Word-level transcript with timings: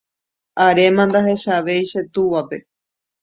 aréma 0.65 1.03
ndahechavéi 1.07 1.83
che 1.91 2.01
túvape. 2.13 2.57